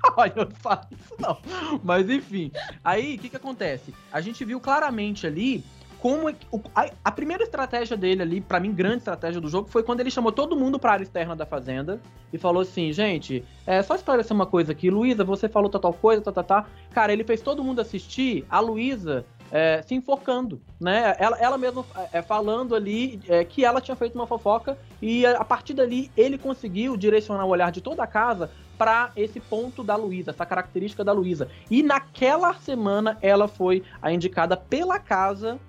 [0.15, 1.37] Olha, eu não falo isso não.
[1.83, 2.51] Mas enfim.
[2.83, 3.93] Aí, o que que acontece?
[4.11, 5.63] A gente viu claramente ali
[5.99, 6.35] como é
[6.75, 10.11] a, a primeira estratégia dele ali, pra mim, grande estratégia do jogo, foi quando ele
[10.11, 11.99] chamou todo mundo pra área externa da fazenda
[12.31, 15.93] e falou assim, gente, é só esclarecer uma coisa aqui, Luísa, você falou tal, tal
[15.93, 16.65] coisa, tá, tá, tá.
[16.91, 21.15] Cara, ele fez todo mundo assistir a Luísa é, se enforcando, né?
[21.17, 25.37] Ela, ela mesma é, falando ali é, que ela tinha feito uma fofoca e a,
[25.37, 29.83] a partir dali ele conseguiu direcionar o olhar de toda a casa para esse ponto
[29.83, 31.47] da Luísa, essa característica da Luísa.
[31.69, 35.59] E naquela semana ela foi a indicada pela casa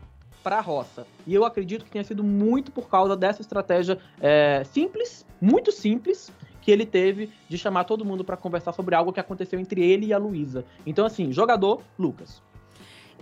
[0.43, 1.07] para a roça.
[1.27, 6.33] E eu acredito que tenha sido muito por causa dessa estratégia é, simples, muito simples,
[6.61, 10.07] que ele teve de chamar todo mundo para conversar sobre algo que aconteceu entre ele
[10.07, 10.65] e a Luísa.
[10.87, 12.43] Então, assim, jogador, Lucas.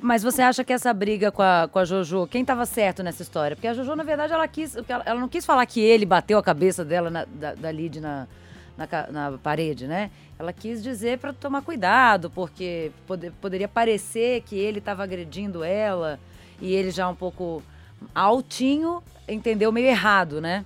[0.01, 3.23] Mas você acha que essa briga com a, com a Jojo, quem tava certo nessa
[3.23, 3.57] história?
[3.57, 4.77] Porque a Jojo, na verdade, ela quis.
[4.77, 8.29] Ela não quis falar que ele bateu a cabeça dela na, da, da Lid na,
[8.77, 10.11] na, na parede, né?
[10.39, 16.19] Ela quis dizer pra tomar cuidado, porque pode- poderia parecer que ele tava agredindo ela
[16.61, 17.63] e ele já um pouco
[18.15, 20.65] altinho entendeu meio errado, né?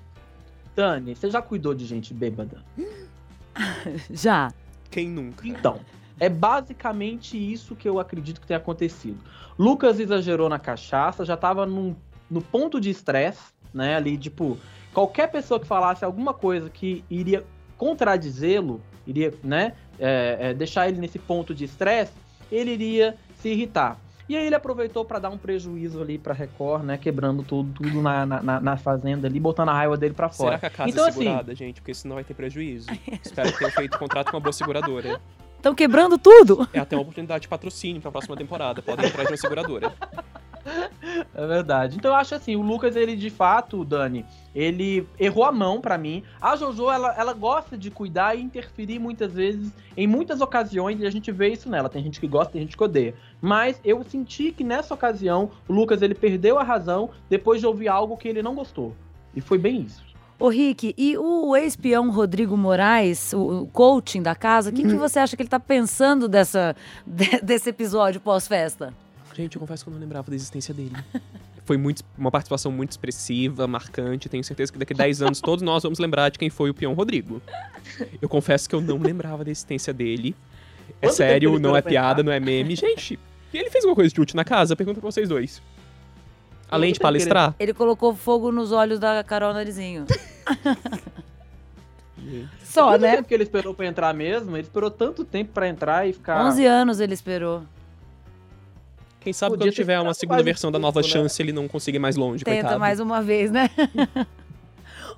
[0.75, 2.63] Dani, você já cuidou de gente bêbada?
[4.11, 4.53] Já.
[4.91, 5.47] Quem nunca?
[5.47, 5.81] Então,
[6.19, 9.19] é basicamente isso que eu acredito que tenha acontecido.
[9.59, 11.95] Lucas exagerou na cachaça, já tava num,
[12.31, 13.97] no ponto de estresse, né?
[13.97, 14.59] Ali, tipo,
[14.95, 17.45] qualquer pessoa que falasse alguma coisa que iria
[17.81, 19.73] contradizê-lo, iria, né?
[19.99, 22.13] é, é, deixar ele nesse ponto de estresse,
[22.53, 23.99] ele iria se irritar.
[24.29, 26.97] E aí ele aproveitou para dar um prejuízo ali pra Record, né?
[26.97, 30.57] Quebrando tudo, tudo na, na- na, na fazenda ali, botando a raiva dele pra fora.
[30.57, 31.81] Será que a casa Então, é assim- segurada, gente?
[31.81, 32.87] Porque senão vai ter prejuízo.
[33.25, 35.21] Espero que tenha feito contrato com uma boa seguradora.
[35.57, 36.67] Estão quebrando tudo.
[36.73, 38.81] É até uma oportunidade de patrocínio pra próxima temporada.
[38.81, 39.93] Podem entrar de uma seguradora.
[41.35, 41.97] É verdade.
[41.97, 45.97] Então eu acho assim, o Lucas, ele de fato, Dani, ele errou a mão pra
[45.97, 46.23] mim.
[46.41, 51.07] A Jojo, ela, ela gosta de cuidar e interferir muitas vezes, em muitas ocasiões, e
[51.07, 51.89] a gente vê isso nela.
[51.89, 53.15] Tem gente que gosta, tem gente que odeia.
[53.41, 57.89] Mas eu senti que nessa ocasião, o Lucas, ele perdeu a razão depois de ouvir
[57.89, 58.95] algo que ele não gostou.
[59.35, 60.05] E foi bem isso.
[60.39, 65.19] Ô, Rick, e o ex-peão Rodrigo Moraes, o, coaching da casa, o que, que você
[65.19, 66.75] acha que ele tá pensando dessa,
[67.07, 68.95] de- desse episódio pós-festa?
[69.41, 70.95] Gente, eu confesso que eu não lembrava da existência dele.
[71.65, 74.29] Foi muito, uma participação muito expressiva, marcante.
[74.29, 76.75] Tenho certeza que daqui a 10 anos todos nós vamos lembrar de quem foi o
[76.75, 77.41] peão Rodrigo.
[78.21, 80.35] Eu confesso que eu não lembrava da existência dele.
[81.01, 82.25] É Quanto sério, não é piada, entrar?
[82.25, 82.75] não é meme.
[82.75, 83.17] Gente,
[83.53, 84.75] e ele fez alguma coisa de útil na casa?
[84.75, 85.63] Pergunta pra vocês dois.
[86.69, 87.55] Além de palestrar.
[87.59, 90.07] Ele colocou fogo nos olhos da Carol Narizinho.
[92.65, 93.17] Só, Quanto né?
[93.17, 94.57] tempo que ele esperou pra entrar mesmo?
[94.57, 96.45] Ele esperou tanto tempo pra entrar e ficar...
[96.47, 97.63] 11 anos ele esperou.
[99.21, 101.07] Quem sabe Podia quando tiver uma segunda versão da nova né?
[101.07, 102.81] chance, ele não conseguir mais longe, Tenta coitado.
[102.81, 103.69] mais uma vez, né?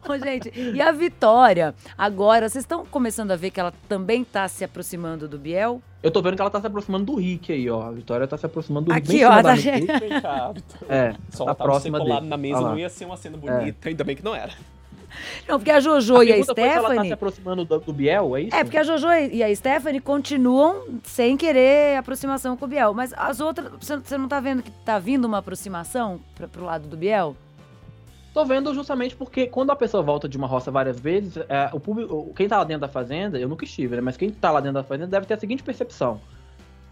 [0.09, 1.73] Ô, gente, e a Vitória?
[1.97, 5.81] Agora, vocês estão começando a ver que ela também tá se aproximando do Biel?
[6.03, 7.83] Eu tô vendo que ela tá se aproximando do Rick aí, ó.
[7.85, 9.09] A Vitória tá se aproximando do Rick.
[9.09, 9.87] Aqui, ó, cima tá da gente-.
[10.89, 12.31] É, Só tá você próxima colado dele.
[12.31, 12.71] na mesa lá.
[12.71, 14.53] não ia ser uma cena bonita, ainda bem que não era.
[15.49, 17.13] Não, porque a Jojo A e a se ela tá se Stephanie.
[17.13, 18.57] aproximando do, do Biel, é isso?
[18.57, 22.95] É, porque a Jojo e a Stephanie continuam sem querer aproximação com o Biel.
[22.95, 23.71] Mas as outras.
[23.81, 27.37] Você não tá vendo que tá vindo uma aproximação pra, pro lado do Biel?
[28.33, 31.79] Tô vendo justamente porque quando a pessoa volta de uma roça várias vezes, é, o
[31.79, 34.01] público, quem tá lá dentro da fazenda, eu nunca estive, né?
[34.01, 36.19] Mas quem tá lá dentro da fazenda deve ter a seguinte percepção: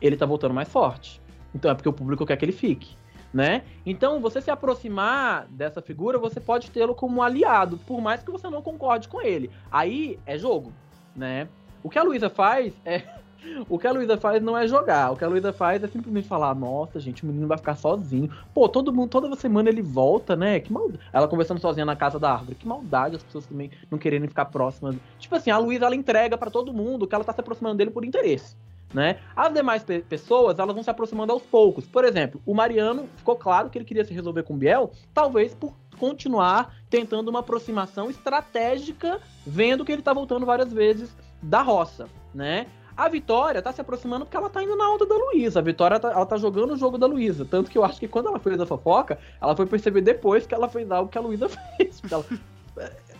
[0.02, 1.20] ele tá voltando mais forte.
[1.54, 2.94] Então é porque o público quer que ele fique,
[3.32, 3.62] né?
[3.84, 8.48] Então você se aproximar dessa figura, você pode tê-lo como aliado, por mais que você
[8.48, 9.50] não concorde com ele.
[9.70, 10.72] Aí é jogo,
[11.14, 11.48] né?
[11.82, 13.02] O que a Luísa faz é
[13.68, 15.12] O que a Luísa faz não é jogar.
[15.12, 18.30] O que a Luísa faz é simplesmente falar: Nossa, gente, o menino vai ficar sozinho.
[18.54, 20.60] Pô, todo mundo, toda semana ele volta, né?
[20.60, 21.00] Que maldade.
[21.12, 22.54] Ela conversando sozinha na casa da árvore.
[22.54, 24.96] Que maldade as pessoas também não querendo ficar próximas.
[25.18, 27.90] Tipo assim, a Luísa ela entrega pra todo mundo que ela tá se aproximando dele
[27.90, 28.56] por interesse.
[28.92, 29.18] Né?
[29.36, 31.86] As demais pe- pessoas, elas vão se aproximando aos poucos.
[31.86, 35.54] Por exemplo, o Mariano ficou claro que ele queria se resolver com o Biel, talvez
[35.54, 42.08] por continuar tentando uma aproximação estratégica, vendo que ele tá voltando várias vezes da roça,
[42.34, 42.66] né?
[42.96, 45.60] A Vitória tá se aproximando porque ela tá indo na onda da Luísa.
[45.60, 47.46] A Vitória tá, ela tá jogando o jogo da Luísa.
[47.48, 50.54] Tanto que eu acho que quando ela fez a fofoca, ela foi perceber depois que
[50.54, 51.48] ela fez algo que a Luísa
[51.78, 52.02] fez.
[52.10, 52.24] Ela,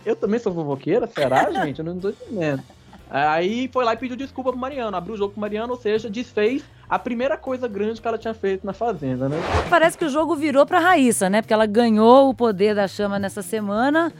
[0.05, 1.07] eu também sou fofoqueira?
[1.07, 1.79] Será, gente?
[1.79, 2.61] Eu não tô entendendo.
[3.11, 6.09] Aí foi lá e pediu desculpa pro Mariano, abriu o jogo pro Mariano, ou seja,
[6.09, 9.37] desfez a primeira coisa grande que ela tinha feito na Fazenda, né?
[9.69, 11.41] Parece que o jogo virou pra Raíssa, né?
[11.41, 14.13] Porque ela ganhou o poder da chama nessa semana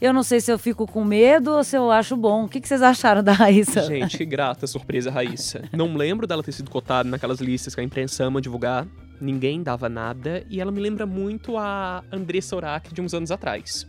[0.00, 2.44] Eu não sei se eu fico com medo ou se eu acho bom.
[2.44, 3.82] O que, vocês acharam da Raíssa?
[3.82, 5.62] Gente, que grata surpresa, Raíssa.
[5.72, 8.86] Não lembro dela ter sido cotada naquelas listas que a imprensa ama divulgar.
[9.20, 10.44] Ninguém dava nada.
[10.48, 13.86] E ela me lembra muito a Andressa Urach de uns anos atrás.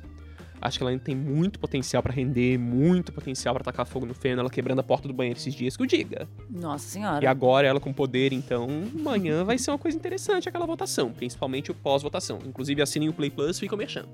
[0.61, 4.13] Acho que ela ainda tem muito potencial pra render, muito potencial pra tacar fogo no
[4.13, 6.27] feno, ela quebrando a porta do banheiro esses dias, que eu diga.
[6.49, 7.23] Nossa senhora.
[7.23, 8.67] E agora ela com poder, então,
[8.97, 12.39] amanhã vai ser uma coisa interessante aquela votação, principalmente o pós-votação.
[12.45, 14.09] Inclusive, assinem o Play Plus e ficam mexendo.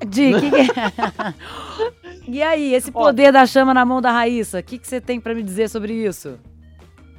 [0.00, 0.70] Que que...
[2.30, 5.20] e aí, esse poder da chama na mão da Raíssa, o que, que você tem
[5.20, 6.38] pra me dizer sobre isso?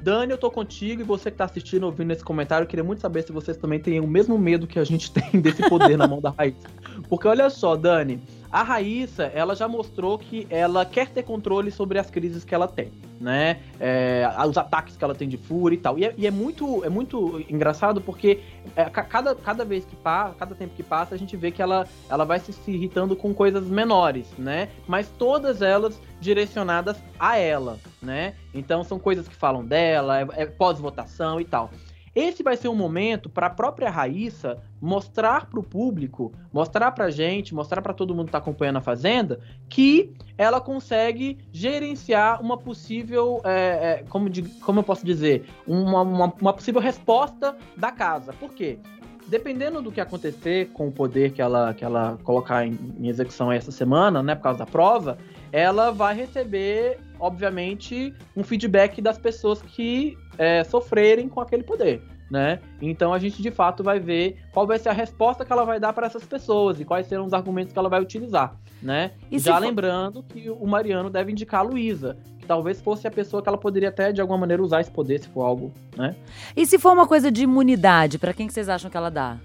[0.04, 3.00] Dani, eu tô contigo e você que tá assistindo, ouvindo esse comentário, eu queria muito
[3.00, 6.06] saber se vocês também têm o mesmo medo que a gente tem desse poder na
[6.06, 6.68] mão da Raíssa.
[7.08, 8.20] Porque olha só, Dani,
[8.54, 12.68] a Raíssa, ela já mostrou que ela quer ter controle sobre as crises que ela
[12.68, 13.58] tem, né?
[13.80, 15.98] É, os ataques que ela tem de fúria e tal.
[15.98, 18.44] E é, e é muito, é muito engraçado porque
[18.76, 21.88] é, cada, cada vez que passa, cada tempo que passa, a gente vê que ela,
[22.08, 24.68] ela vai se, irritando com coisas menores, né?
[24.86, 28.34] Mas todas elas direcionadas a ela, né?
[28.54, 31.72] Então são coisas que falam dela, é, é pós-votação e tal.
[32.14, 37.06] Esse vai ser um momento para a própria Raíssa mostrar para o público, mostrar para
[37.06, 42.40] a gente, mostrar para todo mundo que está acompanhando a Fazenda, que ela consegue gerenciar
[42.40, 47.56] uma possível, é, é, como, de, como eu posso dizer, uma, uma, uma possível resposta
[47.76, 48.32] da casa.
[48.32, 48.78] Por quê?
[49.26, 53.50] dependendo do que acontecer com o poder que ela, que ela colocar em, em, execução
[53.50, 55.18] essa semana, né, por causa da prova,
[55.54, 62.02] ela vai receber, obviamente, um feedback das pessoas que é, sofrerem com aquele poder.
[62.28, 62.58] Né?
[62.82, 65.78] Então a gente de fato vai ver qual vai ser a resposta que ela vai
[65.78, 69.12] dar para essas pessoas e quais serão os argumentos que ela vai utilizar, né?
[69.30, 70.32] Já lembrando for...
[70.32, 73.90] que o Mariano deve indicar a Luísa, que talvez fosse a pessoa que ela poderia
[73.90, 76.16] até de alguma maneira usar esse poder se for algo, né?
[76.56, 79.38] E se for uma coisa de imunidade, para quem que vocês acham que ela dá?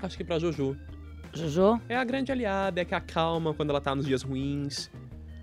[0.00, 0.78] Acho que para Jojo.
[1.32, 1.80] Jojo?
[1.88, 4.90] É a grande aliada, é que acalma quando ela tá nos dias ruins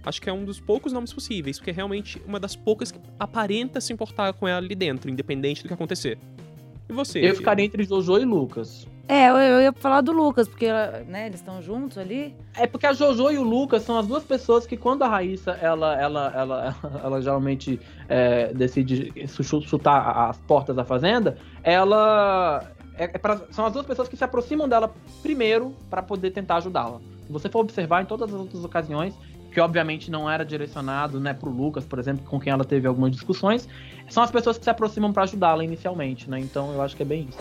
[0.06, 3.00] acho que é um dos poucos nomes possíveis, porque é realmente uma das poucas que
[3.20, 6.18] aparenta se importar com ela ali dentro, independente do que acontecer.
[6.88, 7.20] E você?
[7.20, 8.88] Eu ficaria entre Jojo e Lucas.
[9.08, 10.68] É, eu, eu ia falar do Lucas, porque
[11.08, 12.36] né, eles estão juntos ali.
[12.56, 15.52] É porque a Jojo e o Lucas são as duas pessoas que, quando a Raíssa
[15.62, 22.72] ela, ela, ela, ela, ela geralmente é, decide chutar as portas da fazenda, ela.
[22.98, 26.58] É, é pra, são as duas pessoas que se aproximam dela primeiro para poder tentar
[26.58, 27.00] ajudá-la.
[27.26, 29.14] Se você for observar em todas as outras ocasiões,
[29.52, 33.12] que obviamente não era direcionado, né, pro Lucas, por exemplo, com quem ela teve algumas
[33.12, 33.68] discussões,
[34.10, 36.40] são as pessoas que se aproximam para ajudá-la inicialmente, né?
[36.40, 37.38] Então eu acho que é bem isso.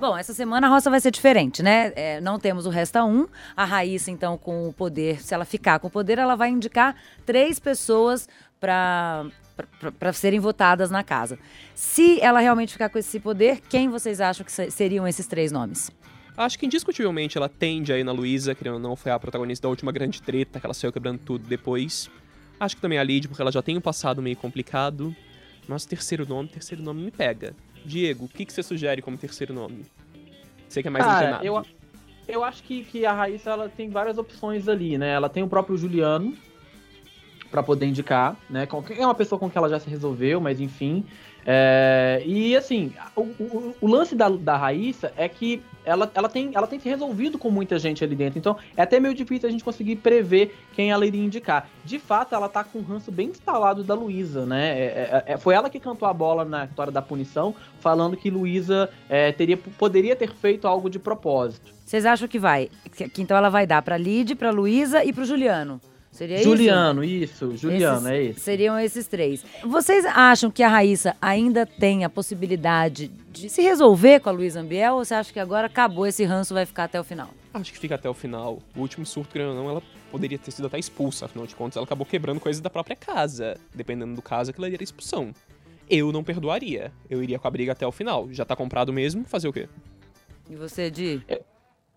[0.00, 1.92] Bom, essa semana a roça vai ser diferente, né?
[1.96, 3.26] É, não temos o Resta um.
[3.56, 6.94] A Raíssa, então, com o poder, se ela ficar com o poder, ela vai indicar
[7.26, 8.28] três pessoas
[8.60, 9.26] para
[9.98, 11.38] para serem votadas na casa.
[11.74, 15.90] Se ela realmente ficar com esse poder, quem vocês acham que seriam esses três nomes?
[16.36, 19.90] Acho que indiscutivelmente ela tende aí na Luísa, que não foi a protagonista da última
[19.90, 22.08] grande treta, que ela saiu quebrando tudo depois.
[22.60, 25.14] Acho que também a Lid, porque ela já tem um passado meio complicado.
[25.66, 27.54] Mas terceiro nome, terceiro nome me pega.
[27.84, 29.84] Diego, o que, que você sugere como terceiro nome?
[30.68, 31.62] Você que é mais Cara, Eu,
[32.26, 35.10] eu acho que, que a Raíssa ela tem várias opções ali, né?
[35.10, 36.36] Ela tem o próprio Juliano
[37.50, 38.68] para poder indicar, né?
[38.98, 41.04] É uma pessoa com que ela já se resolveu, mas enfim.
[41.50, 46.50] É, e assim, o, o, o, lance da, da Raíssa é que ela, ela, tem,
[46.54, 48.38] ela tem se resolvido com muita gente ali dentro.
[48.38, 51.66] Então é até meio difícil a gente conseguir prever quem ela iria indicar.
[51.86, 54.78] De fato, ela tá com um ranço bem instalado da Luísa, né?
[54.78, 58.28] É, é, é, foi ela que cantou a bola na história da punição, falando que
[58.28, 61.72] Luísa é, teria, poderia ter feito algo de propósito.
[61.82, 62.68] Vocês acham que vai?
[62.94, 65.80] Que então ela vai dar pra Lid, pra Luísa e pro Juliano?
[66.18, 67.52] Seria Juliano, isso?
[67.52, 68.40] isso Juliano, esses, é isso.
[68.40, 69.44] Seriam esses três.
[69.62, 74.58] Vocês acham que a Raíssa ainda tem a possibilidade de se resolver com a Luísa
[74.58, 77.30] Ambiel ou você acha que agora acabou esse ranço vai ficar até o final?
[77.54, 78.58] Acho que fica até o final.
[78.74, 81.76] O último surto, querendo ou não, ela poderia ter sido até expulsa, afinal de contas,
[81.76, 83.56] ela acabou quebrando coisas da própria casa.
[83.72, 85.32] Dependendo do caso, aquilo era expulsão.
[85.88, 86.90] Eu não perdoaria.
[87.08, 88.28] Eu iria com a briga até o final.
[88.32, 89.68] Já tá comprado mesmo, fazer o quê?
[90.50, 91.22] E você, Di?
[91.28, 91.42] É,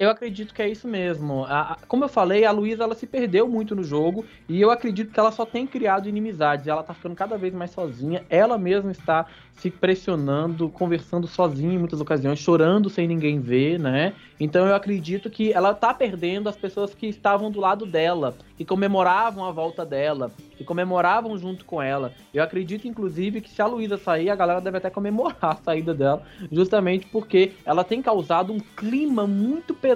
[0.02, 1.46] eu acredito que é isso mesmo.
[1.46, 4.72] A, a, como eu falei, a Luísa ela se perdeu muito no jogo e eu
[4.72, 6.66] acredito que ela só tem criado inimizades.
[6.66, 8.26] Ela tá ficando cada vez mais sozinha.
[8.28, 14.14] Ela mesma está se pressionando, conversando sozinha em muitas ocasiões, chorando sem ninguém ver, né?
[14.40, 18.66] Então eu acredito que ela tá perdendo as pessoas que estavam do lado dela, que
[18.66, 22.12] comemoravam a volta dela, que comemoravam junto com ela.
[22.34, 25.94] Eu acredito, inclusive, que se a Luísa sair, a galera deve até comemorar a saída
[25.94, 29.91] dela, justamente porque ela tem causado um clima muito pesado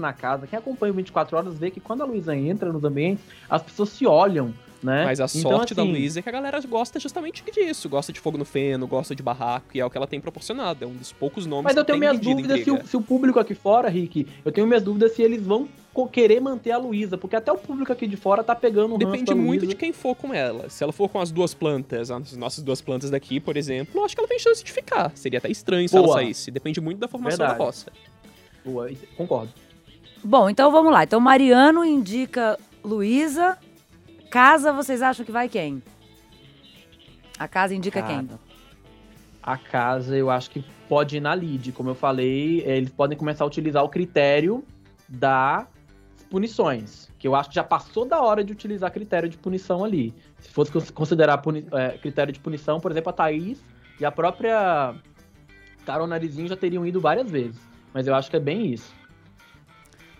[0.00, 0.46] na casa.
[0.46, 3.90] Quem acompanha o 24 horas vê que quando a Luísa entra nos ambientes, as pessoas
[3.90, 5.04] se olham né?
[5.04, 7.88] Mas a Então, sorte da assim, Luísa é que a galera gosta justamente disso.
[7.88, 10.84] Gosta de fogo no feno, gosta de barraco, e é o que ela tem proporcionado.
[10.84, 13.38] É um dos poucos nomes Mas eu tenho minhas dúvidas se o, se o público
[13.38, 15.68] aqui fora, Rick, eu tenho minhas dúvidas se eles vão
[16.10, 19.24] querer manter a Luísa, porque até o público aqui de fora tá pegando um Depende
[19.24, 20.70] da muito de quem for com ela.
[20.70, 24.04] Se ela for com as duas plantas, as nossas duas plantas daqui, por exemplo, eu
[24.04, 25.12] acho que ela tem chance de ficar.
[25.14, 26.18] Seria até estranho se ela Boa.
[26.18, 26.50] saísse.
[26.50, 27.58] Depende muito da formação Verdade.
[27.58, 27.92] da roça.
[28.64, 29.52] Boa, Concordo.
[30.22, 31.04] Bom, então vamos lá.
[31.04, 33.56] Então Mariano indica Luísa.
[34.30, 35.82] Casa, vocês acham que vai quem?
[37.38, 38.26] A casa indica quem?
[38.26, 38.38] Cara,
[39.42, 41.72] A casa, eu acho que pode ir na lead.
[41.72, 44.62] Como eu falei, eh, eles podem começar a utilizar o critério
[45.08, 45.66] das
[46.30, 47.10] punições.
[47.18, 50.14] Que eu acho que já passou da hora de utilizar critério de punição ali.
[50.38, 51.42] Se fosse cons- considerar
[51.72, 53.64] eh, critério de punição, por exemplo, a Thaís
[53.98, 54.94] e a própria
[55.86, 57.58] Carol Narizinho já teriam ido várias vezes.
[57.92, 58.92] Mas eu acho que é bem isso.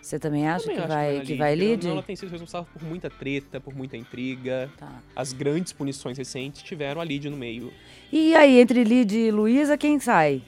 [0.01, 1.87] Você também acha Também que acho vai, na que vai lead?
[1.87, 4.69] Ela tem sido responsável por muita treta, por muita intriga.
[4.77, 4.91] Tá.
[5.15, 7.71] As grandes punições recentes tiveram a Lid no meio.
[8.11, 10.41] E aí, entre Lid e Luísa, quem sai?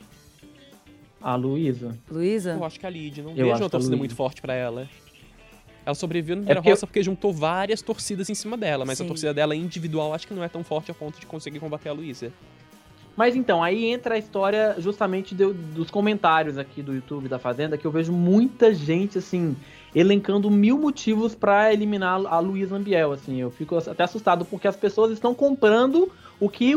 [1.21, 1.97] A Luísa.
[2.09, 2.51] Luísa?
[2.53, 4.89] Eu acho que a Lid, não Eu vejo uma torcida muito forte pra ela.
[5.85, 8.97] Ela sobreviveu no Vira porque eu- Roça porque juntou várias torcidas em cima dela, mas
[8.97, 9.03] Sim.
[9.03, 11.89] a torcida dela individual acho que não é tão forte a ponto de conseguir combater
[11.89, 12.33] a Luísa.
[13.15, 17.77] Mas então, aí entra a história justamente do- dos comentários aqui do YouTube da Fazenda,
[17.77, 19.55] que eu vejo muita gente, assim,
[19.93, 23.39] elencando mil motivos pra eliminar a Luísa Ambiel, assim.
[23.39, 26.75] Eu fico até assustado, porque as pessoas estão comprando o que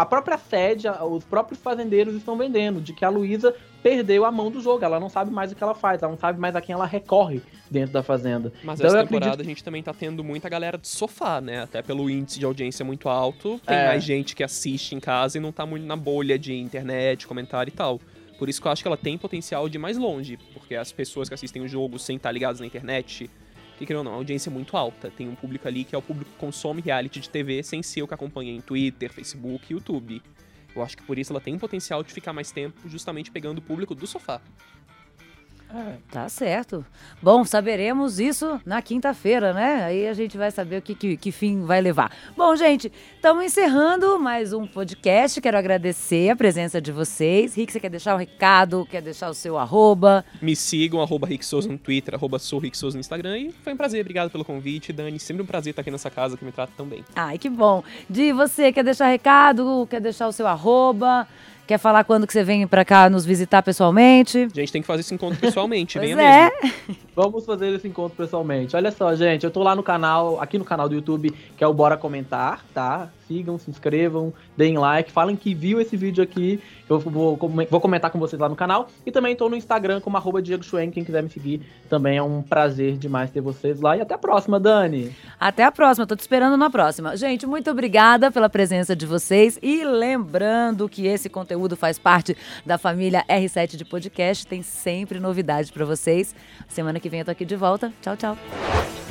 [0.00, 4.50] a própria sede, os próprios fazendeiros estão vendendo, de que a Luísa perdeu a mão
[4.50, 6.60] do jogo, ela não sabe mais o que ela faz, ela não sabe mais a
[6.60, 8.52] quem ela recorre dentro da Fazenda.
[8.62, 11.62] Mas Então essa temporada acredito- a gente também tá tendo muita galera de sofá, né?
[11.62, 13.86] Até pelo índice de audiência muito alto, tem É.
[13.86, 17.70] mais gente que assiste em casa e não tá muito na bolha de internet, comentário
[17.70, 17.98] e tal.
[18.38, 20.92] Por isso que eu acho que ela tem potencial de ir mais longe, porque as
[20.92, 23.30] pessoas que assistem o jogo sem estar ligadas na internet,
[23.76, 25.10] que querendo ou não, a audiência é muito alta.
[25.10, 28.02] Tem um público ali que é o público que consome reality de TV sem ser
[28.02, 30.22] o que acompanha em Twitter, Facebook e YouTube.
[30.74, 33.58] Eu acho que por isso ela tem um potencial de ficar mais tempo justamente pegando
[33.58, 34.40] o público do sofá.
[36.10, 36.84] Tá certo.
[37.20, 39.84] Bom, saberemos isso na quinta-feira, né?
[39.84, 42.10] Aí a gente vai saber o que, que, que fim vai levar.
[42.36, 45.40] Bom, gente, estamos encerrando mais um podcast.
[45.40, 47.54] Quero agradecer a presença de vocês.
[47.54, 48.86] Rick, você quer deixar um recado?
[48.90, 50.24] Quer deixar o seu arroba?
[50.40, 53.38] Me sigam, arroba Rick Souza no Twitter, arroba sou Rick Souza no Instagram.
[53.38, 55.18] E foi um prazer, obrigado pelo convite, Dani.
[55.18, 57.04] Sempre um prazer estar aqui nessa casa que me trata tão bem.
[57.14, 57.82] Ai, que bom.
[58.08, 59.86] Di, você quer deixar recado?
[59.90, 61.26] Quer deixar o seu arroba?
[61.66, 64.48] Quer falar quando que você vem pra cá nos visitar pessoalmente?
[64.54, 66.50] A gente tem que fazer esse encontro pessoalmente, venha é.
[66.62, 66.96] mesmo.
[67.14, 68.76] Vamos fazer esse encontro pessoalmente.
[68.76, 71.66] Olha só, gente, eu tô lá no canal, aqui no canal do YouTube, que é
[71.66, 73.10] o Bora Comentar, tá?
[73.26, 76.60] Sigam, se inscrevam, deem like, falem que viu esse vídeo aqui.
[76.88, 78.88] Eu vou, vou comentar com vocês lá no canal.
[79.04, 81.62] E também tô no Instagram como arroba Diego Schwen, quem quiser me seguir.
[81.88, 83.96] Também é um prazer demais ter vocês lá.
[83.96, 85.14] E até a próxima, Dani.
[85.38, 87.16] Até a próxima, tô te esperando na próxima.
[87.16, 92.78] Gente, muito obrigada pela presença de vocês e lembrando que esse conteúdo faz parte da
[92.78, 96.34] família R7 de podcast, tem sempre novidade pra vocês.
[96.68, 97.92] Semana que vem eu tô aqui de volta.
[98.00, 99.05] Tchau, tchau.